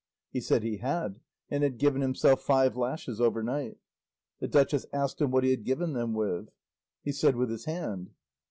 [0.31, 1.19] He said he had,
[1.51, 3.77] and had given himself five lashes overnight.
[4.39, 6.49] The duchess asked him what he had given them with.
[7.03, 8.09] He said with his hand.